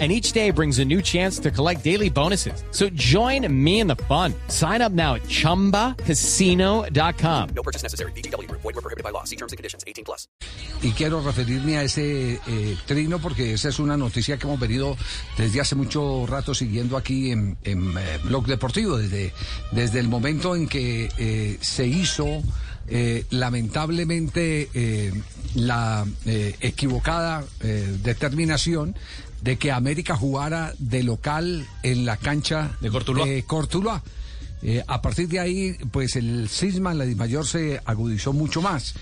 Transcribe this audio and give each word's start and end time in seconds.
and 0.00 0.10
each 0.10 0.32
day 0.32 0.50
brings 0.50 0.80
a 0.80 0.84
new 0.84 1.00
chance 1.00 1.38
to 1.38 1.52
collect 1.52 1.84
daily 1.84 2.10
bonuses. 2.10 2.64
So 2.72 2.88
join 2.90 3.46
me 3.48 3.78
in 3.78 3.86
the 3.86 3.94
fun. 4.08 4.34
Sign 4.48 4.82
up 4.82 4.90
now 4.90 5.14
at 5.14 5.22
ChumbaCasino.com. 5.28 7.48
No 7.54 7.62
purchase 7.62 7.84
necessary. 7.84 8.10
BGW. 8.12 8.50
Void 8.50 8.64
were 8.64 8.72
prohibited 8.72 9.04
by 9.04 9.10
law. 9.10 9.22
See 9.22 9.36
terms 9.36 9.52
and 9.52 9.56
conditions. 9.56 9.84
18 9.86 10.04
plus. 10.04 10.26
Y 10.82 10.90
quiero 10.92 11.22
referirme 11.22 11.78
a 11.78 11.84
ese 11.84 12.40
eh, 12.46 12.76
trino 12.86 13.20
porque 13.20 13.52
esa 13.54 13.68
es 13.68 13.78
una 13.78 13.96
noticia 13.96 14.36
que 14.36 14.46
hemos 14.46 14.58
venido 14.58 14.96
desde 15.38 15.60
hace 15.60 15.76
mucho 15.76 16.26
rato 16.26 16.54
siguiendo 16.54 16.96
aquí 16.96 17.30
en, 17.30 17.56
en 17.62 17.96
eh, 17.96 18.18
Blog 18.24 18.46
Deportivo, 18.46 18.98
desde, 18.98 19.32
desde 19.70 20.00
el 20.00 20.08
momento 20.08 20.56
en 20.56 20.66
que 20.68 21.08
eh, 21.16 21.58
se 21.60 21.86
hizo 21.86 22.42
eh, 22.88 23.24
lamentablemente 23.30 24.68
eh, 24.74 25.12
la 25.54 26.04
eh, 26.26 26.56
equivocada 26.60 27.44
eh, 27.60 27.96
determinación 28.02 28.96
de 29.44 29.58
que 29.58 29.70
América 29.70 30.16
jugara 30.16 30.72
de 30.78 31.02
local 31.02 31.66
en 31.82 32.06
la 32.06 32.16
cancha 32.16 32.72
De 32.80 32.90
Cortuluá. 32.90 33.26
de 33.26 33.42
Cortuluá. 33.44 34.02
Eh, 34.62 34.82
a 34.86 35.02
partir 35.02 35.28
de 35.28 35.38
ahí, 35.38 35.76
pues 35.92 36.16
el 36.16 36.48
cisma 36.48 36.92
en 36.92 36.98
la 36.98 37.04
Dimayor 37.04 37.46
se 37.46 37.78
agudizó 37.84 38.32
mucho 38.32 38.62
más. 38.62 38.94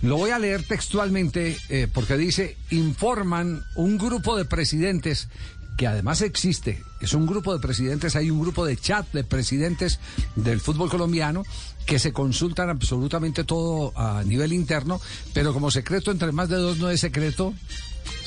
Lo 0.00 0.16
voy 0.16 0.30
a 0.30 0.38
leer 0.38 0.66
textualmente 0.66 1.58
eh, 1.68 1.86
porque 1.92 2.16
dice, 2.16 2.56
informan 2.70 3.62
un 3.74 3.98
grupo 3.98 4.38
de 4.38 4.46
presidentes 4.46 5.28
que 5.76 5.86
además 5.86 6.22
existe, 6.22 6.82
es 7.00 7.12
un 7.12 7.26
grupo 7.26 7.54
de 7.54 7.60
presidentes, 7.60 8.16
hay 8.16 8.30
un 8.30 8.40
grupo 8.40 8.64
de 8.64 8.76
chat 8.76 9.10
de 9.12 9.24
presidentes 9.24 9.98
del 10.36 10.60
fútbol 10.60 10.90
colombiano 10.90 11.42
que 11.86 11.98
se 11.98 12.12
consultan 12.12 12.68
absolutamente 12.68 13.44
todo 13.44 13.92
a 13.96 14.22
nivel 14.24 14.52
interno, 14.52 15.00
pero 15.32 15.52
como 15.52 15.70
secreto 15.70 16.10
entre 16.10 16.32
más 16.32 16.48
de 16.48 16.56
dos 16.56 16.78
no 16.78 16.90
es 16.90 17.00
secreto, 17.00 17.54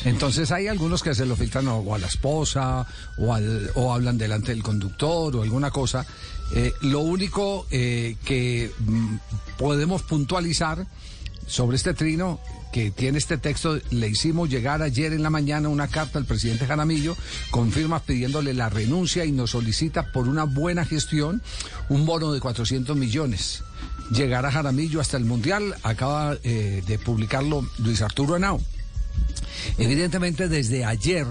entonces 0.05 0.51
hay 0.51 0.67
algunos 0.67 1.01
que 1.03 1.15
se 1.15 1.25
lo 1.25 1.35
filtran 1.35 1.67
o, 1.67 1.95
a 1.95 1.97
la 1.99 2.07
esposa 2.07 2.85
o, 3.17 3.33
al- 3.33 3.71
o 3.75 3.93
hablan 3.93 4.17
delante 4.17 4.51
del 4.51 4.63
conductor 4.63 5.35
o 5.35 5.41
alguna 5.41 5.71
cosa. 5.71 6.05
Eh, 6.55 6.73
lo 6.81 6.99
único 6.99 7.65
eh, 7.71 8.15
que 8.25 8.69
mm, 8.79 9.15
podemos 9.57 10.01
puntualizar 10.03 10.85
sobre 11.47 11.77
este 11.77 11.93
trino 11.93 12.39
que 12.71 12.89
tiene 12.89 13.17
este 13.19 13.37
texto, 13.37 13.79
le 13.91 14.07
hicimos 14.09 14.49
llegar 14.49 14.81
ayer 14.81 15.13
en 15.13 15.21
la 15.21 15.29
mañana 15.29 15.69
una 15.69 15.87
carta 15.87 16.17
al 16.17 16.25
presidente 16.25 16.65
Jaramillo 16.65 17.15
con 17.51 17.71
firmas 17.71 18.01
pidiéndole 18.01 18.53
la 18.55 18.69
renuncia 18.69 19.25
y 19.25 19.31
nos 19.31 19.51
solicita 19.51 20.11
por 20.11 20.27
una 20.27 20.45
buena 20.45 20.83
gestión 20.83 21.41
un 21.89 22.05
bono 22.05 22.31
de 22.33 22.39
400 22.39 22.97
millones. 22.97 23.63
Llegará 24.11 24.51
Jaramillo 24.51 24.99
hasta 25.01 25.17
el 25.17 25.25
Mundial, 25.25 25.75
acaba 25.83 26.35
eh, 26.43 26.83
de 26.87 26.97
publicarlo 26.99 27.67
Luis 27.77 28.01
Arturo 28.01 28.35
Henao. 28.37 28.59
Evidentemente 29.77 30.47
desde 30.47 30.85
ayer, 30.85 31.25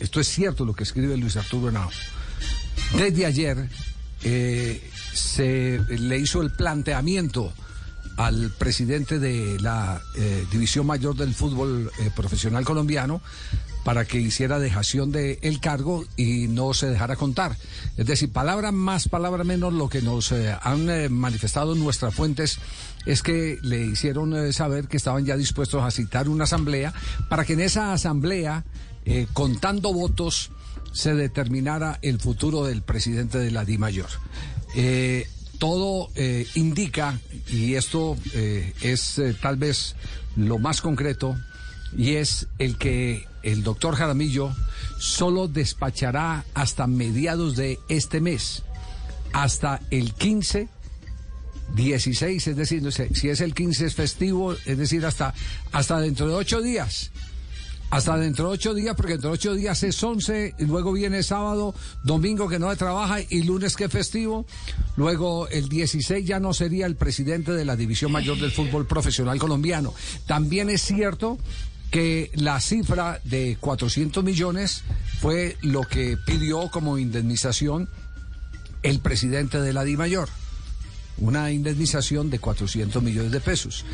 esto 0.00 0.20
es 0.20 0.28
cierto 0.28 0.64
lo 0.64 0.74
que 0.74 0.84
escribe 0.84 1.16
Luis 1.16 1.36
Arturo 1.36 1.68
Henao, 1.68 1.90
desde 2.96 3.26
ayer 3.26 3.68
eh, 4.22 4.90
se 5.12 5.80
le 5.88 6.18
hizo 6.18 6.42
el 6.42 6.50
planteamiento 6.52 7.52
al 8.16 8.50
presidente 8.58 9.18
de 9.18 9.58
la 9.60 10.00
eh, 10.16 10.46
División 10.50 10.86
Mayor 10.86 11.16
del 11.16 11.34
Fútbol 11.34 11.90
eh, 11.98 12.10
Profesional 12.14 12.64
Colombiano 12.64 13.20
para 13.86 14.04
que 14.04 14.18
hiciera 14.18 14.58
dejación 14.58 15.12
del 15.12 15.38
el 15.42 15.60
cargo 15.60 16.04
y 16.16 16.48
no 16.48 16.74
se 16.74 16.88
dejara 16.88 17.14
contar. 17.14 17.56
Es 17.96 18.04
decir, 18.04 18.32
palabra 18.32 18.72
más, 18.72 19.08
palabra 19.08 19.44
menos, 19.44 19.72
lo 19.72 19.88
que 19.88 20.02
nos 20.02 20.32
eh, 20.32 20.56
han 20.60 20.90
eh, 20.90 21.08
manifestado 21.08 21.76
nuestras 21.76 22.12
fuentes 22.12 22.58
es 23.06 23.22
que 23.22 23.60
le 23.62 23.84
hicieron 23.84 24.34
eh, 24.34 24.52
saber 24.52 24.88
que 24.88 24.96
estaban 24.96 25.24
ya 25.24 25.36
dispuestos 25.36 25.84
a 25.84 25.92
citar 25.92 26.28
una 26.28 26.44
asamblea 26.44 26.92
para 27.28 27.44
que 27.44 27.52
en 27.52 27.60
esa 27.60 27.92
asamblea, 27.92 28.64
contando 29.32 29.92
votos, 29.92 30.50
se 30.90 31.14
determinara 31.14 32.00
el 32.02 32.18
futuro 32.18 32.64
del 32.64 32.82
presidente 32.82 33.38
de 33.38 33.52
la 33.52 33.64
DIMAYOR. 33.64 34.10
Todo 35.60 36.10
indica, 36.56 37.20
y 37.48 37.74
esto 37.74 38.16
es 38.34 39.20
tal 39.40 39.58
vez 39.58 39.94
lo 40.34 40.58
más 40.58 40.80
concreto, 40.80 41.36
y 41.96 42.14
es 42.14 42.46
el 42.58 42.78
que 42.78 43.26
el 43.42 43.62
doctor 43.62 43.94
Jaramillo 43.94 44.52
solo 44.98 45.48
despachará 45.48 46.44
hasta 46.54 46.86
mediados 46.86 47.56
de 47.56 47.78
este 47.88 48.20
mes, 48.20 48.62
hasta 49.32 49.80
el 49.90 50.14
15 50.14 50.68
16, 51.74 52.46
es 52.46 52.56
decir, 52.56 52.82
no 52.82 52.90
sé, 52.90 53.14
si 53.14 53.28
es 53.28 53.40
el 53.40 53.54
15 53.54 53.86
es 53.86 53.94
festivo, 53.94 54.52
es 54.52 54.78
decir, 54.78 55.04
hasta, 55.04 55.34
hasta 55.72 56.00
dentro 56.00 56.28
de 56.28 56.34
ocho 56.34 56.62
días. 56.62 57.10
Hasta 57.88 58.16
dentro 58.16 58.48
de 58.48 58.54
ocho 58.54 58.74
días, 58.74 58.96
porque 58.96 59.12
dentro 59.12 59.30
de 59.30 59.34
ocho 59.34 59.54
días 59.54 59.82
es 59.84 60.02
11, 60.02 60.56
y 60.58 60.64
luego 60.64 60.92
viene 60.92 61.22
sábado, 61.22 61.72
domingo 62.02 62.48
que 62.48 62.58
no 62.58 62.68
se 62.70 62.76
trabaja 62.76 63.20
y 63.20 63.42
lunes 63.44 63.76
que 63.76 63.84
es 63.84 63.92
festivo. 63.92 64.44
Luego 64.96 65.48
el 65.48 65.68
16 65.68 66.26
ya 66.26 66.40
no 66.40 66.52
sería 66.52 66.86
el 66.86 66.96
presidente 66.96 67.52
de 67.52 67.64
la 67.64 67.76
División 67.76 68.10
Mayor 68.10 68.38
del 68.38 68.50
Fútbol 68.50 68.86
Profesional 68.86 69.38
Colombiano. 69.38 69.94
También 70.26 70.68
es 70.68 70.82
cierto 70.82 71.38
que 71.90 72.30
la 72.34 72.60
cifra 72.60 73.20
de 73.24 73.56
400 73.60 74.22
millones 74.24 74.82
fue 75.20 75.56
lo 75.62 75.82
que 75.82 76.16
pidió 76.16 76.68
como 76.70 76.98
indemnización 76.98 77.88
el 78.82 79.00
presidente 79.00 79.60
de 79.60 79.72
la 79.72 79.84
DIMAYOR 79.84 80.28
una 81.18 81.50
indemnización 81.50 82.30
de 82.30 82.38
400 82.38 83.02
millones 83.02 83.32
de 83.32 83.40
pesos. 83.40 83.84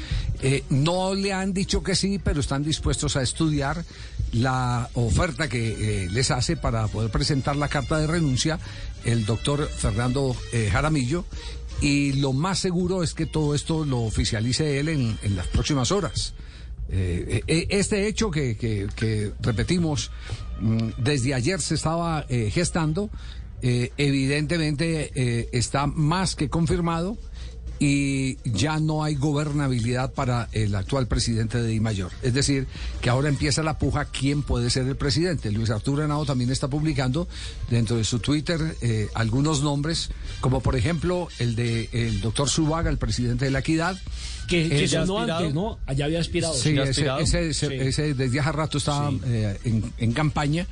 Eh, 0.43 0.65
no 0.71 1.15
le 1.15 1.33
han 1.33 1.53
dicho 1.53 1.83
que 1.83 1.95
sí, 1.95 2.19
pero 2.19 2.41
están 2.41 2.65
dispuestos 2.65 3.17
a 3.17 3.23
estudiar 3.23 3.85
la 4.33 4.89
oferta 4.95 5.49
que 5.49 6.05
eh, 6.05 6.09
les 6.11 6.31
hace 6.31 6.57
para 6.57 6.89
poder 6.89 7.11
presentar 7.11 7.57
la 7.57 7.69
carta 7.69 7.99
de 7.99 8.07
renuncia 8.07 8.59
el 9.05 9.27
doctor 9.27 9.69
Fernando 9.69 10.35
eh, 10.53 10.69
Jaramillo. 10.71 11.25
Y 11.81 12.13
lo 12.15 12.33
más 12.33 12.61
seguro 12.61 13.03
es 13.03 13.15
que 13.15 13.27
todo 13.27 13.55
esto 13.55 13.85
lo 13.85 14.01
oficialice 14.01 14.79
él 14.79 14.89
en, 14.89 15.19
en 15.23 15.37
las 15.37 15.49
próximas 15.49 15.91
horas. 15.91 16.35
Eh, 16.95 17.43
eh, 17.47 17.67
este 17.71 18.07
hecho 18.07 18.31
que, 18.31 19.33
repetimos 19.41 20.11
mm, 20.61 20.91
desde 20.99 21.33
ayer 21.33 21.59
se 21.61 21.75
estaba 21.75 22.27
eh, 22.29 22.51
gestando, 22.51 23.09
eh, 23.63 23.93
evidentemente 23.97 25.11
eh, 25.15 25.49
está 25.53 25.87
más 25.87 26.35
que 26.35 26.51
confirmado 26.51 27.17
y 27.85 28.39
ya 28.45 28.79
no 28.79 29.03
hay 29.03 29.17
gobernabilidad 29.17 30.13
para 30.13 30.49
el 30.53 30.73
actual 30.77 31.09
presidente 31.09 31.61
de 31.61 31.81
Mayor. 31.81 32.13
Es 32.23 32.33
decir, 32.33 32.69
que 33.01 33.11
ahora 33.11 33.29
empieza 33.29 33.65
la 33.65 33.77
puja 33.77 34.05
quién 34.05 34.45
puede 34.45 34.71
ser 34.71 34.87
el 34.87 34.95
presidente. 34.95 35.51
Luis 35.51 35.69
Arturo 35.71 36.05
Henao 36.05 36.25
también 36.25 36.51
está 36.51 36.69
publicando 36.69 37.27
dentro 37.71 37.97
de 37.97 38.05
su 38.05 38.21
Twitter 38.21 38.77
eh, 38.83 39.09
algunos 39.15 39.63
nombres, 39.63 40.11
como 40.41 40.61
por 40.61 40.77
ejemplo 40.77 41.27
el 41.41 41.57
de 41.57 41.89
el 41.93 42.21
doctor 42.21 42.49
Zubaga, 42.49 42.89
el 42.89 42.99
presidente 42.99 43.47
de 43.47 43.51
la 43.51 43.59
Equidad. 43.59 43.97
Que, 44.47 44.69
que 44.69 44.85
Eh, 44.85 44.87
ya 44.87 45.03
aspirado. 45.03 45.39
antes, 45.39 45.55
¿no? 45.55 45.79
Allá 45.87 46.05
había 46.05 46.21
aspirado. 46.21 46.55
Sí, 46.55 46.75
¿Ya 46.75 46.83
ese, 46.83 46.91
aspirado? 46.91 47.19
ese- 47.21 47.49
ese- 47.51 47.69
Sí. 47.69 47.75
ese 47.81 48.15
desde 48.15 48.39
hace 48.41 48.53
rato 48.53 48.79
estaba 48.79 49.11
Sí. 49.11 49.21
eh, 49.27 49.59
en, 49.65 49.93
en 49.99 50.13
campaña, 50.13 50.67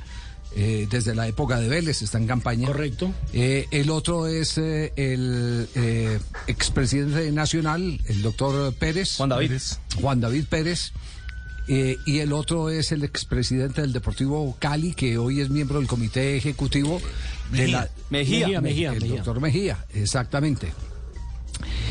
eh, 0.55 0.87
desde 0.89 1.15
la 1.15 1.27
época 1.27 1.59
de 1.59 1.69
Vélez 1.69 2.01
está 2.01 2.17
en 2.17 2.27
campaña. 2.27 2.67
Correcto. 2.67 3.11
Eh, 3.33 3.67
el 3.71 3.89
otro 3.89 4.27
es 4.27 4.57
eh, 4.57 4.91
el 4.95 5.67
eh, 5.75 6.19
expresidente 6.47 7.31
nacional, 7.31 7.99
el 8.07 8.21
doctor 8.21 8.73
Pérez. 8.73 9.15
Juan 9.17 9.29
David. 9.29 9.51
Juan 10.01 10.19
David 10.19 10.45
Pérez. 10.49 10.91
eh, 11.67 11.97
y 12.05 12.19
el 12.19 12.33
otro 12.33 12.69
es 12.69 12.91
el 12.91 13.03
expresidente 13.03 13.81
del 13.81 13.93
Deportivo 13.93 14.55
Cali, 14.59 14.93
que 14.93 15.17
hoy 15.17 15.39
es 15.41 15.49
miembro 15.49 15.79
del 15.79 15.87
comité 15.87 16.35
ejecutivo 16.35 17.01
de 17.51 17.67
la... 17.69 17.89
Mejía. 18.09 18.47
Mejía, 18.47 18.61
Mejía, 18.61 18.89
el 18.93 19.01
Mejía. 19.01 19.15
doctor 19.17 19.39
Mejía, 19.39 19.85
exactamente. 19.93 20.73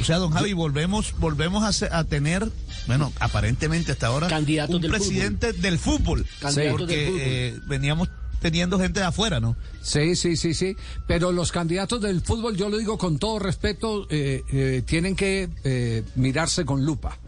O 0.01 0.05
sea, 0.05 0.17
don 0.17 0.33
Javi, 0.33 0.53
volvemos, 0.53 1.15
volvemos 1.19 1.83
a, 1.83 1.99
a 1.99 2.05
tener, 2.05 2.51
bueno, 2.87 3.13
aparentemente 3.21 3.93
hasta 3.93 4.09
ahora, 4.09 4.29
Candidatos 4.29 4.77
un 4.77 4.83
del 4.83 4.91
presidente 4.91 5.53
del 5.53 5.79
fútbol. 5.79 6.27
Candidatos 6.41 6.79
porque 6.81 6.97
del 6.97 7.07
fútbol. 7.07 7.21
eh, 7.23 7.59
veníamos 7.67 8.09
teniendo 8.41 8.79
gente 8.79 9.01
de 9.01 9.07
afuera, 9.07 9.39
¿no? 9.41 9.57
Sí, 9.83 10.17
sí, 10.17 10.37
sí, 10.37 10.55
sí. 10.55 10.77
Pero 11.07 11.31
los 11.33 11.53
candidatos 11.53 12.01
del 12.01 12.21
fútbol, 12.23 12.57
yo 12.57 12.69
lo 12.69 12.79
digo 12.79 12.99
con 12.99 13.19
todo 13.19 13.39
respeto, 13.39 14.07
eh, 14.11 14.43
eh, 14.53 14.83
tienen 14.87 15.15
que 15.17 15.49
eh, 15.65 16.03
mirarse 16.17 16.65
con 16.65 16.85
lupa. 16.85 17.19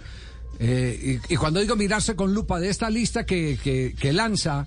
Eh, 0.58 1.20
y, 1.28 1.34
y 1.34 1.36
cuando 1.36 1.60
digo 1.60 1.76
mirarse 1.76 2.14
con 2.16 2.34
lupa 2.34 2.60
de 2.60 2.68
esta 2.70 2.88
lista 2.90 3.24
que, 3.26 3.58
que- 3.62 3.94
que 3.98 4.12
lanza 4.12 4.66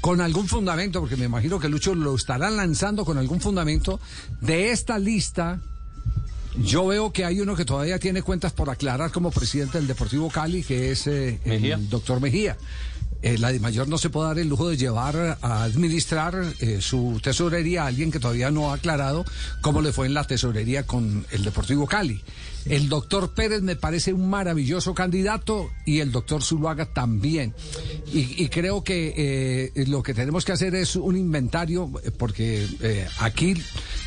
con 0.00 0.20
algún 0.20 0.46
fundamento, 0.46 1.00
porque 1.00 1.16
me 1.16 1.24
imagino 1.24 1.58
que 1.58 1.68
Lucho 1.68 1.94
lo 1.94 2.14
estarán 2.14 2.56
lanzando 2.56 3.04
con 3.04 3.18
algún 3.18 3.40
fundamento, 3.40 3.98
de 4.40 4.70
esta 4.70 4.98
lista 4.98 5.60
Yo 6.64 6.86
veo 6.86 7.12
que 7.12 7.24
hay 7.24 7.40
uno 7.40 7.54
que 7.56 7.64
todavía 7.64 7.98
tiene 7.98 8.22
cuentas 8.22 8.52
por 8.52 8.68
aclarar 8.70 9.10
como 9.12 9.30
presidente 9.30 9.78
del 9.78 9.86
Deportivo 9.86 10.28
Cali, 10.28 10.62
que 10.62 10.90
es 10.92 11.06
eh, 11.06 11.38
Mejía. 11.44 11.76
el 11.76 11.88
doctor 11.88 12.20
Mejía. 12.20 12.56
Eh, 13.20 13.36
la 13.36 13.50
de 13.50 13.58
mayor 13.58 13.88
no 13.88 13.98
se 13.98 14.10
puede 14.10 14.28
dar 14.28 14.38
el 14.38 14.48
lujo 14.48 14.68
de 14.68 14.76
llevar 14.76 15.38
a 15.42 15.64
administrar 15.64 16.54
eh, 16.60 16.78
su 16.80 17.20
tesorería 17.20 17.82
a 17.82 17.86
alguien 17.86 18.12
que 18.12 18.20
todavía 18.20 18.52
no 18.52 18.70
ha 18.70 18.74
aclarado 18.74 19.24
cómo 19.60 19.82
le 19.82 19.92
fue 19.92 20.06
en 20.06 20.14
la 20.14 20.22
tesorería 20.22 20.86
con 20.86 21.26
el 21.32 21.42
Deportivo 21.42 21.86
Cali. 21.86 22.22
El 22.64 22.88
doctor 22.88 23.32
Pérez 23.32 23.62
me 23.62 23.76
parece 23.76 24.12
un 24.12 24.28
maravilloso 24.28 24.94
candidato 24.94 25.70
y 25.86 26.00
el 26.00 26.12
doctor 26.12 26.42
Zuluaga 26.42 26.86
también. 26.86 27.54
Y, 28.12 28.48
creo 28.48 28.84
que 28.84 29.14
eh, 29.16 29.86
lo 29.86 30.02
que 30.02 30.12
tenemos 30.12 30.44
que 30.44 30.52
hacer 30.52 30.74
es 30.74 30.94
un 30.96 31.16
inventario, 31.16 31.90
porque 32.18 32.66
aquí 33.20 33.54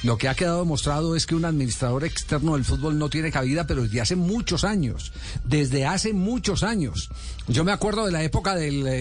lo 0.03 0.17
que 0.17 0.27
ha 0.27 0.35
quedado 0.35 0.59
demostrado 0.59 1.15
es 1.15 1.25
que 1.25 1.33
un 1.33 1.45
administrador 1.45 2.03
externo 2.03 2.53
del 2.53 2.65
fútbol 2.65 2.99
no 2.99 3.09
tiene 3.09 3.31
cabida, 3.31 3.65
pero 3.65 3.83
desde 3.83 4.01
hace 4.01 4.15
muchos 4.15 4.63
años, 4.63 5.11
desde 5.43 5.85
hace 5.85 6.13
muchos 6.13 6.61
años. 6.61 7.09
Yo 7.47 7.63
me 7.63 7.71
acuerdo 7.71 8.05
de 8.05 8.11
la 8.11 8.23
época 8.23 8.55
del 8.55 9.00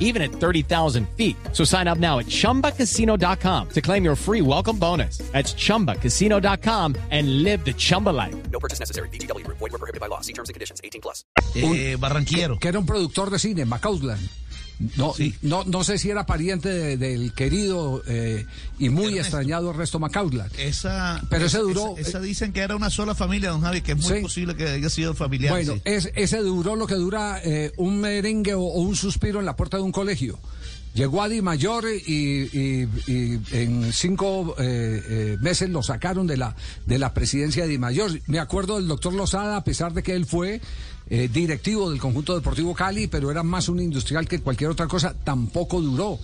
even 0.00 0.22
at 0.22 0.30
30,000 0.30 1.08
feet. 1.10 1.36
So 1.52 1.62
sign 1.64 1.86
up 1.86 1.98
now 1.98 2.18
at 2.18 2.26
ChumbaCasino.com 2.26 3.68
to 3.68 3.80
claim 3.80 4.04
your 4.04 4.16
free 4.16 4.40
welcome 4.40 4.78
bonus. 4.78 5.18
That's 5.32 5.54
ChumbaCasino.com 5.54 6.96
and 7.10 7.42
live 7.44 7.64
the 7.64 7.74
Chumba 7.74 8.10
life. 8.10 8.34
No 8.50 8.58
purchase 8.58 8.80
necessary. 8.80 9.08
VGW 9.10 9.44
Group. 9.44 9.58
Void 9.58 9.72
were 9.72 9.78
prohibited 9.78 10.00
by 10.00 10.08
law. 10.08 10.20
See 10.22 10.32
terms 10.32 10.48
and 10.48 10.54
conditions. 10.54 10.80
18 10.82 11.00
plus. 11.02 11.24
Eh, 11.54 11.96
barranquillero. 12.00 12.58
que 12.58 12.68
era 12.68 12.78
un 12.78 12.86
productor 12.86 13.30
de 13.30 13.38
cine, 13.38 13.64
Macauslan. 13.64 14.18
No, 14.96 15.12
Sí. 15.12 15.34
no, 15.42 15.64
no 15.64 15.82
sé 15.82 15.98
si 15.98 16.08
era 16.10 16.24
pariente 16.24 16.68
de- 16.68 16.96
del 16.96 17.32
querido 17.32 18.02
eh, 18.06 18.46
y 18.78 18.90
muy 18.90 19.06
Ernesto. 19.06 19.22
extrañado 19.22 19.70
Ernesto 19.70 19.98
Macauslan. 19.98 20.48
Esa, 20.58 21.20
Pero 21.28 21.46
ese 21.46 21.58
duró- 21.58 21.96
Esa, 21.98 22.10
esa 22.10 22.20
dicen 22.20 22.52
que 22.52 22.60
era 22.60 22.76
una 22.76 22.88
sola 22.90 23.14
familia, 23.16 23.50
don 23.50 23.60
Javi, 23.60 23.80
que 23.80 23.92
es 23.92 23.98
muy 23.98 24.16
Sí. 24.18 24.22
posible 24.22 24.54
que 24.54 24.68
haya 24.68 24.88
sido 24.88 25.14
familiar. 25.14 25.52
Bueno, 25.52 25.74
sí. 25.74 25.80
es, 25.84 26.10
ese 26.14 26.38
duró 26.38 26.76
lo 26.76 26.86
que 26.86 26.94
dura 26.94 27.40
eh, 27.44 27.72
un 27.76 28.00
merengue 28.00 28.54
o, 28.54 28.60
o 28.62 28.80
un 28.82 28.94
suspiro 28.94 29.40
en 29.40 29.46
la 29.46 29.56
puerta 29.56 29.78
de 29.78 29.82
un 29.82 29.92
colegio. 29.92 30.38
Llegó 30.94 31.22
a 31.22 31.28
Di 31.28 31.42
Mayor 31.42 31.84
y, 32.06 32.12
y- 32.52 32.88
y 33.06 33.40
en 33.52 33.92
cinco 33.92 34.54
eh, 34.58 35.02
eh, 35.08 35.36
meses 35.40 35.68
lo 35.70 35.82
sacaron 35.82 36.26
de 36.26 36.36
la, 36.36 36.56
de 36.86 36.98
la 36.98 37.12
presidencia 37.14 37.64
de 37.64 37.68
Di 37.68 37.78
Mayor. 37.78 38.18
Me 38.26 38.38
acuerdo 38.40 38.76
del 38.76 38.88
doctor 38.88 39.12
Lozada, 39.12 39.56
a 39.58 39.64
pesar 39.64 39.92
de 39.92 40.02
que 40.02 40.14
él 40.14 40.24
fue 40.26 40.60
eh, 41.10 41.28
directivo 41.32 41.90
del 41.90 41.98
conjunto 42.00 42.34
deportivo 42.34 42.74
Cali, 42.74 43.06
pero 43.06 43.30
era 43.30 43.42
más 43.42 43.68
un 43.68 43.80
industrial 43.80 44.28
que 44.28 44.40
cualquier 44.40 44.70
otra 44.70 44.86
cosa, 44.86 45.14
tampoco 45.24 45.80
duró. 45.80 46.18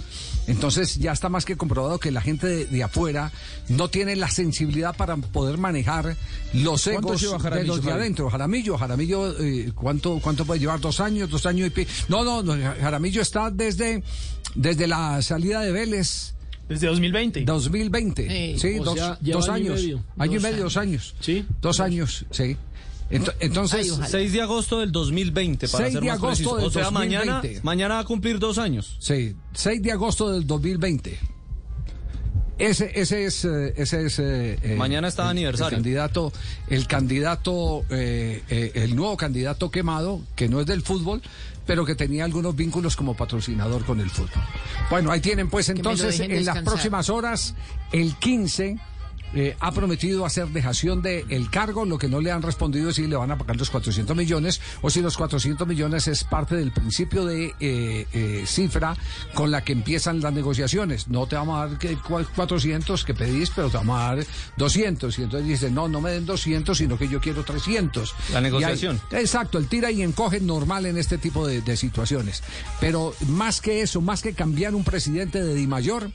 Entonces 0.47 0.99
ya 0.99 1.13
está 1.13 1.31
más 1.31 1.45
que 1.47 1.57
comprobado 1.57 1.99
que 1.99 2.11
la 2.11 2.21
gente 2.21 2.47
de, 2.47 2.67
de 2.67 2.83
afuera 2.83 3.33
no 3.69 3.89
tiene 3.89 4.15
la 4.15 4.29
sensibilidad 4.31 4.95
para 4.95 5.17
poder 5.17 5.57
manejar 5.57 6.17
los 6.53 6.85
¿Cuánto 6.85 7.15
egos 7.15 7.43
de 7.43 7.65
los 7.65 7.83
de 7.83 7.91
adentro. 7.93 8.29
Jaramillo, 8.29 8.77
Jaramillo, 8.77 9.41
eh, 9.41 9.73
¿cuánto, 9.75 10.19
¿cuánto 10.21 10.45
puede 10.45 10.61
llevar? 10.61 10.81
¿Dos 10.81 11.01
años? 11.01 11.31
¿Dos 11.31 11.47
años 11.47 11.67
y 11.69 11.71
pi- 11.71 11.87
No, 12.09 12.25
no, 12.25 12.43
no, 12.43 12.53
Jaramillo 12.53 13.23
está 13.23 13.51
desde, 13.51 14.03
desde 14.55 14.87
la 14.87 15.23
salida 15.23 15.61
de 15.63 15.73
Vélez. 15.73 16.35
Desde 16.69 16.87
2020. 16.89 17.45
2020, 17.45 18.57
Sí, 18.59 18.59
sí, 18.59 18.75
dos, 18.79 18.95
sea, 18.95 19.19
dos 19.23 19.49
año 19.49 19.65
y 19.65 19.67
años, 19.69 19.81
medio. 19.83 20.05
año 20.19 20.39
y 20.39 20.43
medio, 20.43 20.63
dos 20.65 20.77
años, 20.77 21.15
Sí. 21.21 21.47
dos 21.63 21.81
años, 21.81 22.27
sí. 22.31 22.57
Ento- 23.11 23.35
entonces, 23.41 23.81
Ay, 23.85 23.91
ojalá. 23.91 24.09
6 24.09 24.33
de 24.33 24.41
agosto 24.43 24.81
del 24.81 24.91
2020, 24.93 25.69
para 25.69 25.85
6 25.85 25.93
ser 25.93 26.03
de 26.03 26.09
más 26.09 26.17
agosto 26.19 26.29
preciso. 26.37 26.57
del 26.57 26.67
O 26.67 26.71
sea, 26.71 26.91
mañana, 26.91 27.33
2020. 27.35 27.61
mañana 27.65 27.95
va 27.97 28.01
a 28.01 28.05
cumplir 28.05 28.39
dos 28.39 28.59
años. 28.59 28.97
sí, 28.99 29.37
6 29.53 29.83
de 29.83 29.93
agosto 29.93 30.31
del 30.33 30.47
2020. 30.47 31.19
Ese, 32.57 32.93
ese 32.95 33.25
es, 33.25 33.45
eh, 33.45 33.75
ese 33.77 34.07
es 34.07 34.19
eh, 34.21 34.57
eh, 34.63 34.77
Mañana 34.77 35.09
está 35.09 35.25
el- 35.25 35.31
aniversario. 35.31 35.71
El 35.77 35.83
candidato, 35.83 36.33
el 36.69 36.87
candidato, 36.87 37.85
eh, 37.91 38.43
eh, 38.49 38.71
el 38.77 38.95
nuevo 38.95 39.17
candidato 39.17 39.73
quemado, 39.73 40.21
que 40.37 40.49
no 40.49 40.61
es 40.61 40.67
del 40.67 40.83
fútbol, 40.83 41.21
pero 41.67 41.85
que 41.85 41.97
tenía 41.97 42.25
algunos 42.25 42.55
vínculos 42.55 42.95
como 42.95 43.15
patrocinador 43.17 43.85
con 43.85 43.99
el 43.99 44.09
fútbol. 44.09 44.31
Bueno, 44.89 45.11
ahí 45.11 45.21
tienen 45.21 45.51
pues 45.51 45.69
entonces 45.69 46.21
en 46.21 46.31
las 46.31 46.39
descansar. 46.39 46.65
próximas 46.65 47.11
horas, 47.11 47.55
el 47.91 48.15
15 48.17 48.79
eh, 49.35 49.57
ha 49.61 49.73
prometido 49.73 50.25
hacer 50.25 50.49
dejación 50.49 51.03
del 51.03 51.25
el 51.29 51.51
cargo, 51.51 51.85
lo 51.85 51.99
que 51.99 52.09
no 52.09 52.21
le 52.21 52.31
han 52.31 52.43
respondido 52.43 52.91
es 52.91 52.97
si 52.97 53.07
le 53.07 53.17
van 53.17 53.31
a 53.31 53.39
pagar 53.39 53.57
los 53.57 53.71
400 53.71 54.17
millones 54.17 54.61
o 54.83 54.91
si 54.91 55.01
los 55.01 55.17
400 55.17 55.67
millones 55.67 56.07
es 56.09 56.25
parte 56.25 56.55
del 56.57 56.73
principio 56.73 57.25
de 57.25 57.55
eh, 57.61 58.07
eh, 58.13 58.45
cifra 58.47 58.97
con 59.35 59.51
la 59.51 59.65
que 59.65 59.73
empiezan 59.73 60.21
las 60.21 60.33
negociaciones. 60.33 61.09
No 61.09 61.27
te 61.27 61.37
vamos 61.37 61.59
a 61.63 61.67
dar 61.69 61.79
que 61.79 61.97
cua- 61.99 62.27
400 62.35 63.05
que 63.05 63.15
pedís, 63.15 63.51
pero 63.51 63.69
te 63.71 63.77
vamos 63.77 63.99
a 64.01 64.15
dar 64.17 64.27
200. 64.57 65.19
Y 65.19 65.23
entonces 65.23 65.49
dice, 65.49 65.71
no, 65.71 65.89
no 65.89 66.01
me 66.01 66.11
den 66.13 66.27
200, 66.27 66.77
sino 66.79 66.97
que 66.99 67.09
yo 67.09 67.21
quiero 67.21 67.45
300. 67.45 68.15
La 68.33 68.41
negociación. 68.41 69.01
Hay- 69.11 69.19
exacto, 69.21 69.59
el 69.59 69.67
tira 69.69 69.91
y 69.91 70.03
encoge 70.03 70.41
normal 70.41 70.87
en 70.87 70.97
este 70.99 71.19
tipo 71.19 71.47
de, 71.47 71.61
de 71.61 71.77
situaciones. 71.77 72.43
Pero 72.81 73.15
más 73.29 73.61
que 73.61 73.83
eso, 73.83 74.01
más 74.01 74.23
que 74.23 74.33
cambiar 74.35 74.75
un 74.75 74.85
presidente 74.85 75.43
de 75.43 75.55
Di 75.55 75.67
Mayor, 75.67 76.11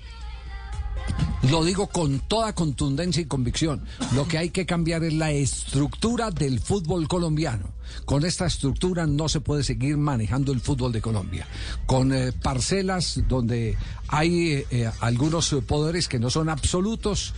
lo 1.43 1.63
digo 1.63 1.87
con 1.87 2.19
toda 2.19 2.53
contundencia 2.53 3.21
y 3.21 3.25
convicción. 3.25 3.81
Lo 4.13 4.27
que 4.27 4.37
hay 4.37 4.49
que 4.49 4.65
cambiar 4.65 5.03
es 5.03 5.13
la 5.13 5.31
estructura 5.31 6.31
del 6.31 6.59
fútbol 6.59 7.07
colombiano. 7.07 7.71
Con 8.05 8.25
esta 8.25 8.45
estructura 8.45 9.07
no 9.07 9.29
se 9.29 9.41
puede 9.41 9.63
seguir 9.63 9.97
manejando 9.97 10.51
el 10.51 10.59
fútbol 10.59 10.91
de 10.91 11.01
Colombia. 11.01 11.47
Con 11.85 12.13
eh, 12.13 12.31
parcelas 12.31 13.21
donde 13.27 13.77
hay 14.07 14.51
eh, 14.51 14.67
eh, 14.71 14.91
algunos 14.99 15.55
poderes 15.65 16.07
que 16.07 16.19
no 16.19 16.29
son 16.29 16.49
absolutos. 16.49 17.33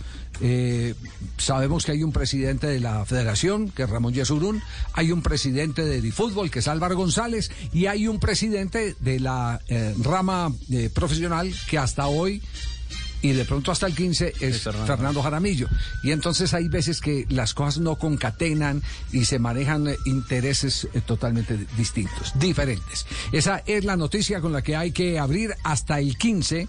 Sabemos 1.36 1.84
que 1.84 1.92
hay 1.92 2.02
un 2.02 2.10
presidente 2.10 2.66
de 2.66 2.80
la 2.80 3.04
federación, 3.04 3.70
que 3.70 3.84
es 3.84 3.90
Ramón 3.90 4.12
Yesurún, 4.12 4.60
hay 4.92 5.12
un 5.12 5.22
presidente 5.22 5.84
de 5.84 6.00
Difútbol, 6.00 6.50
que 6.50 6.58
es 6.58 6.68
Álvaro 6.68 6.96
González, 6.96 7.52
y 7.72 7.86
hay 7.86 8.08
un 8.08 8.18
presidente 8.18 8.96
de 8.98 9.20
la 9.20 9.60
rama 9.98 10.52
profesional 10.94 11.54
que 11.70 11.78
hasta 11.78 12.08
hoy 12.08 12.42
y 13.22 13.32
de 13.32 13.44
pronto 13.44 13.70
hasta 13.72 13.86
el 13.86 13.94
15 13.94 14.34
es 14.40 14.60
Fernando. 14.62 14.86
Fernando. 14.86 15.22
Jaramillo. 15.22 15.68
Y 16.02 16.10
entonces 16.10 16.52
hay 16.54 16.68
veces 16.68 17.00
que 17.00 17.24
las 17.30 17.54
cosas 17.54 17.78
no 17.80 17.96
concatenan 17.96 18.82
y 19.12 19.24
se 19.24 19.38
manejan 19.38 19.86
eh, 19.88 19.96
intereses 20.06 20.88
eh, 20.92 21.00
totalmente 21.00 21.56
di- 21.56 21.66
distintos, 21.76 22.32
diferentes. 22.38 23.06
Esa 23.32 23.62
es 23.66 23.84
la 23.84 23.96
noticia 23.96 24.40
con 24.40 24.52
la 24.52 24.62
que 24.62 24.76
hay 24.76 24.92
que 24.92 25.18
abrir 25.18 25.54
hasta 25.62 26.00
el 26.00 26.18
15. 26.18 26.68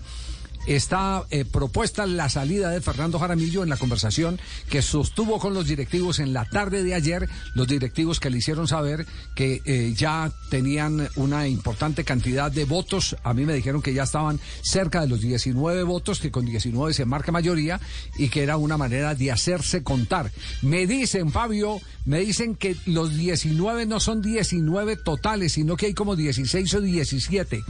Está 0.65 1.25
eh, 1.29 1.43
propuesta 1.43 2.05
la 2.05 2.29
salida 2.29 2.69
de 2.69 2.79
Fernando 2.79 3.19
Jaramillo 3.19 3.63
en 3.63 3.69
la 3.69 3.75
conversación 3.75 4.39
que 4.69 4.81
sostuvo 4.81 5.37
con 5.37 5.53
los 5.53 5.67
directivos 5.67 6.19
en 6.19 6.31
la 6.31 6.45
tarde 6.45 6.83
de 6.83 6.93
ayer, 6.93 7.27
los 7.53 7.67
directivos 7.67 8.21
que 8.21 8.29
le 8.29 8.37
hicieron 8.37 8.67
saber 8.67 9.05
que 9.35 9.61
eh, 9.65 9.93
ya 9.93 10.31
tenían 10.49 11.09
una 11.17 11.49
importante 11.49 12.05
cantidad 12.05 12.49
de 12.49 12.63
votos. 12.63 13.17
A 13.23 13.33
mí 13.33 13.45
me 13.45 13.53
dijeron 13.53 13.81
que 13.81 13.93
ya 13.93 14.03
estaban 14.03 14.39
cerca 14.61 15.01
de 15.01 15.07
los 15.07 15.19
19 15.19 15.83
votos, 15.83 16.21
que 16.21 16.31
con 16.31 16.45
19 16.45 16.93
se 16.93 17.05
marca 17.05 17.33
mayoría 17.33 17.81
y 18.17 18.29
que 18.29 18.43
era 18.43 18.55
una 18.55 18.77
manera 18.77 19.15
de 19.15 19.33
hacerse 19.33 19.83
contar. 19.83 20.31
Me 20.61 20.87
dicen, 20.87 21.31
Fabio, 21.31 21.81
me 22.05 22.19
dicen 22.19 22.55
que 22.55 22.77
los 22.85 23.17
19 23.17 23.85
no 23.85 23.99
son 23.99 24.21
19 24.21 24.95
totales, 24.95 25.53
sino 25.53 25.75
que 25.75 25.87
hay 25.87 25.93
como 25.93 26.15
16 26.15 26.73
o 26.75 26.81
17. 26.81 27.63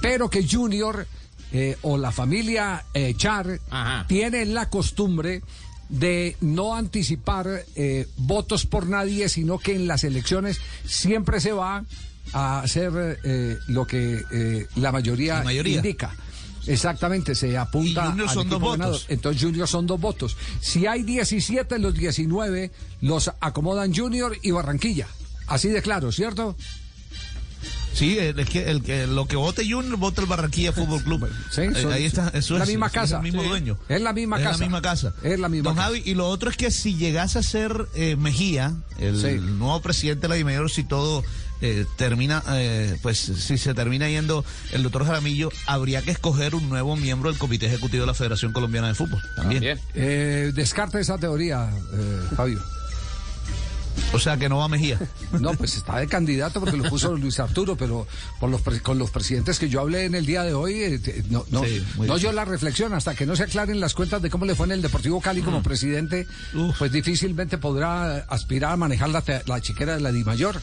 Pero 0.00 0.30
que 0.30 0.46
Junior 0.48 1.06
eh, 1.52 1.76
o 1.82 1.98
la 1.98 2.12
familia 2.12 2.84
eh, 2.94 3.14
Char 3.16 3.60
Ajá. 3.70 4.06
tienen 4.08 4.54
la 4.54 4.68
costumbre 4.70 5.42
de 5.88 6.36
no 6.40 6.76
anticipar 6.76 7.64
eh, 7.74 8.06
votos 8.16 8.64
por 8.66 8.86
nadie, 8.86 9.28
sino 9.28 9.58
que 9.58 9.74
en 9.74 9.88
las 9.88 10.04
elecciones 10.04 10.60
siempre 10.86 11.40
se 11.40 11.52
va 11.52 11.84
a 12.32 12.60
hacer 12.60 13.18
eh, 13.24 13.56
lo 13.66 13.86
que 13.86 14.22
eh, 14.30 14.66
la 14.76 14.92
mayoría, 14.92 15.38
La 15.38 15.44
mayoría. 15.44 15.76
indica. 15.78 16.14
Exactamente, 16.66 17.34
se 17.34 17.56
apunta 17.58 18.04
Y 18.04 18.08
Junior 18.10 18.28
son 18.30 18.48
dos 18.48 18.60
ganador. 18.60 18.92
votos. 18.92 19.06
Entonces 19.08 19.42
Junior 19.42 19.66
son 19.66 19.86
dos 19.86 20.00
votos. 20.00 20.36
Si 20.60 20.86
hay 20.86 21.02
17, 21.02 21.78
los 21.78 21.94
19 21.94 22.70
los 23.00 23.30
acomodan 23.40 23.92
Junior 23.94 24.36
y 24.42 24.50
Barranquilla. 24.52 25.08
Así 25.48 25.68
de 25.68 25.82
claro, 25.82 26.12
¿cierto? 26.12 26.54
Sí, 27.92 28.18
el- 28.18 28.38
es 28.38 28.48
que, 28.48 28.70
el, 28.70 28.82
que 28.82 29.06
lo 29.06 29.26
que 29.26 29.36
vote 29.36 29.68
Junior, 29.68 29.96
vota 29.96 30.20
el 30.20 30.26
Barranquilla 30.28 30.72
Fútbol 30.72 31.02
Club. 31.02 31.28
Sí, 31.50 31.62
Eh, 31.62 31.70
son- 31.82 31.92
ahí 31.92 32.04
está, 32.04 32.28
eso 32.34 32.56
la 32.56 32.64
es, 32.64 32.70
misma 32.70 32.88
casa. 32.90 33.16
Es 33.16 33.18
el 33.18 33.22
mismo 33.22 33.42
Sí. 33.42 33.48
dueño. 33.48 33.78
Es 33.88 34.00
la 34.00 34.12
misma 34.12 34.36
casa. 34.38 34.50
Es 34.50 34.58
la 34.60 34.64
misma 34.66 34.82
casa. 34.82 35.14
Es 35.22 35.38
la 35.40 35.48
misma 35.48 35.64
Don 35.70 35.76
casa. 35.76 35.86
Javi, 35.88 36.02
y 36.04 36.14
lo 36.14 36.28
otro 36.28 36.50
es 36.50 36.56
que 36.56 36.70
si 36.70 36.94
llegase 36.96 37.38
a 37.38 37.42
ser 37.42 37.86
eh, 37.94 38.16
Mejía, 38.16 38.74
el 38.98 39.20
Sí. 39.20 39.38
nuevo 39.40 39.80
presidente 39.82 40.22
de 40.22 40.28
la 40.28 40.34
Dimayor, 40.36 40.70
si 40.70 40.84
todo 40.84 41.24
eh, 41.62 41.84
termina, 41.98 42.42
eh, 42.54 42.96
pues 43.02 43.18
si 43.18 43.58
se 43.58 43.74
termina 43.74 44.08
yendo 44.08 44.46
el 44.72 44.82
doctor 44.82 45.04
Jaramillo, 45.04 45.50
habría 45.66 46.00
que 46.00 46.10
escoger 46.10 46.54
un 46.54 46.70
nuevo 46.70 46.96
miembro 46.96 47.28
del 47.28 47.38
Comité 47.38 47.66
Ejecutivo 47.66 48.00
de 48.02 48.06
la 48.06 48.14
Federación 48.14 48.54
Colombiana 48.54 48.88
de 48.88 48.94
Fútbol. 48.94 49.20
También. 49.36 49.78
Eh, 49.94 50.52
descarte 50.54 50.98
esa 51.00 51.18
teoría, 51.18 51.68
eh, 51.92 52.20
Fabio. 52.34 52.62
O 54.12 54.18
sea 54.18 54.36
que 54.36 54.48
no 54.48 54.58
va 54.58 54.68
Mejía. 54.68 54.98
No, 55.40 55.54
pues 55.54 55.76
está 55.76 55.98
de 55.98 56.06
candidato 56.08 56.60
porque 56.60 56.76
lo 56.76 56.84
puso 56.88 57.16
Luis 57.16 57.38
Arturo, 57.38 57.76
pero 57.76 58.06
por 58.40 58.50
los 58.50 58.60
pre- 58.60 58.80
con 58.80 58.98
los 58.98 59.10
presidentes 59.10 59.58
que 59.58 59.68
yo 59.68 59.80
hablé 59.80 60.04
en 60.04 60.14
el 60.14 60.26
día 60.26 60.42
de 60.42 60.52
hoy, 60.54 60.74
eh, 60.82 61.22
no, 61.30 61.44
no, 61.50 61.64
Sí, 61.64 61.84
no 61.98 62.18
yo 62.18 62.32
la 62.32 62.44
reflexión, 62.44 62.92
hasta 62.94 63.14
que 63.14 63.26
no 63.26 63.36
se 63.36 63.44
aclaren 63.44 63.78
las 63.80 63.94
cuentas 63.94 64.20
de 64.22 64.28
cómo 64.30 64.44
le 64.44 64.54
fue 64.54 64.66
en 64.66 64.72
el 64.72 64.82
Deportivo 64.82 65.20
Cali 65.20 65.40
como 65.42 65.62
presidente, 65.62 66.26
Uf. 66.54 66.76
pues 66.78 66.90
difícilmente 66.92 67.58
podrá 67.58 68.16
aspirar 68.28 68.72
a 68.72 68.76
manejar 68.76 69.10
la, 69.10 69.22
la 69.46 69.60
chiquera 69.60 69.94
de 69.94 70.00
la 70.00 70.10
Dimayor. 70.12 70.60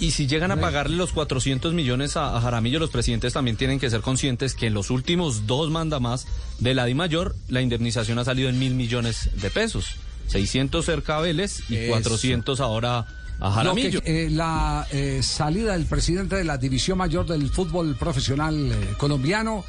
Y 0.00 0.12
si 0.12 0.26
llegan 0.26 0.50
a 0.50 0.56
pagarle 0.58 0.96
los 0.96 1.12
400 1.12 1.74
millones 1.74 2.16
a, 2.16 2.34
a 2.36 2.40
Jaramillo, 2.40 2.78
los 2.78 2.88
presidentes 2.90 3.34
también 3.34 3.56
tienen 3.58 3.78
que 3.78 3.90
ser 3.90 4.00
conscientes 4.00 4.54
que 4.54 4.66
en 4.68 4.74
los 4.74 4.88
últimos 4.90 5.46
dos 5.46 5.70
mandamás 5.70 6.26
de 6.58 6.72
la 6.74 6.86
Di 6.86 6.94
Mayor, 6.94 7.36
la 7.48 7.60
indemnización 7.60 8.18
ha 8.18 8.24
salido 8.24 8.48
en 8.48 8.58
mil 8.58 8.74
millones 8.74 9.28
de 9.34 9.50
pesos. 9.50 9.86
600 10.30 10.84
cerca 10.84 11.16
a 11.16 11.20
Vélez 11.20 11.60
y 11.68 11.76
Eso. 11.76 11.92
400 11.92 12.60
ahora 12.60 13.06
a 13.40 13.48
Lo 13.48 13.50
Jaramillo. 13.50 14.02
que, 14.02 14.26
eh, 14.26 14.30
la 14.30 14.86
eh, 14.92 15.20
salida 15.22 15.72
del 15.72 15.86
presidente 15.86 16.36
de 16.36 16.44
la 16.44 16.58
División 16.58 16.98
Mayor 16.98 17.26
del 17.26 17.48
Fútbol 17.50 17.96
Profesional 17.96 18.72
eh, 18.72 18.94
Colombiano, 18.98 19.64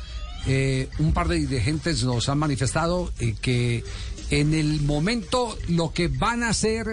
un 0.97 1.13
par 1.13 1.27
de 1.27 1.35
dirigentes 1.35 2.03
nos 2.03 2.27
han 2.27 2.39
manifestado 2.39 3.13
que 3.41 3.83
en 4.31 4.55
el 4.55 4.81
momento 4.81 5.55
lo 5.67 5.93
que 5.93 6.07
van 6.07 6.41
a 6.41 6.49
hacer, 6.49 6.87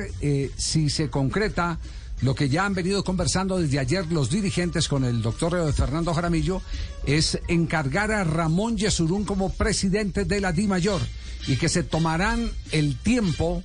si 0.59 0.91
se 0.91 1.09
concreta, 1.09 1.79
lo 2.21 2.35
que 2.35 2.49
ya 2.49 2.67
han 2.67 2.75
venido 2.75 3.05
conversando 3.05 3.59
desde 3.59 3.79
ayer 3.79 4.11
los 4.11 4.31
dirigentes 4.31 4.89
con 4.89 5.05
el 5.05 5.23
doctor 5.23 5.73
Fernando 5.73 6.15
Jaramillo, 6.15 6.63
es 7.07 7.39
encargar 7.49 8.11
a 8.13 8.25
Ramón 8.25 8.77
Yesurún 8.77 9.25
como 9.25 9.51
presidente 9.51 10.25
de 10.25 10.41
la 10.41 10.53
Di 10.53 10.67
Mayor 10.67 11.01
y 11.47 11.57
que 11.57 11.69
se 11.69 11.83
tomarán 11.83 12.51
el 12.73 12.97
tiempo 12.97 13.63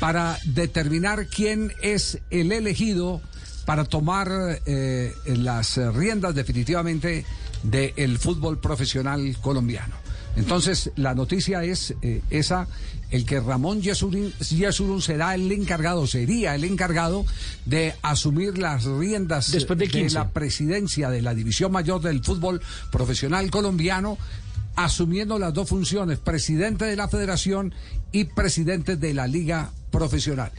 para 0.00 0.38
determinar 0.44 1.26
quién 1.26 1.72
es 1.82 2.18
el 2.30 2.52
elegido 2.52 3.20
para 3.66 3.84
tomar 3.84 4.30
eh, 4.64 5.12
las 5.26 5.76
riendas 5.94 6.34
definitivamente 6.34 7.24
del 7.62 8.18
fútbol 8.18 8.58
profesional 8.58 9.36
colombiano. 9.42 10.07
Entonces, 10.38 10.92
la 10.96 11.14
noticia 11.14 11.64
es 11.64 11.94
eh, 12.00 12.22
esa, 12.30 12.68
el 13.10 13.26
que 13.26 13.40
Ramón 13.40 13.82
Yesurún 13.82 15.02
será 15.02 15.34
el 15.34 15.50
encargado, 15.50 16.06
sería 16.06 16.54
el 16.54 16.64
encargado 16.64 17.26
de 17.64 17.94
asumir 18.02 18.56
las 18.56 18.84
riendas 18.84 19.50
Después 19.50 19.78
de 19.78 19.88
15. 19.88 20.14
la 20.14 20.30
presidencia 20.30 21.10
de 21.10 21.22
la 21.22 21.34
División 21.34 21.72
Mayor 21.72 22.00
del 22.00 22.22
Fútbol 22.22 22.60
Profesional 22.92 23.50
Colombiano, 23.50 24.16
asumiendo 24.76 25.40
las 25.40 25.52
dos 25.52 25.68
funciones, 25.68 26.18
presidente 26.18 26.84
de 26.84 26.94
la 26.94 27.08
federación 27.08 27.74
y 28.12 28.24
presidente 28.24 28.96
de 28.96 29.14
la 29.14 29.26
Liga 29.26 29.72
Profesional. 29.90 30.52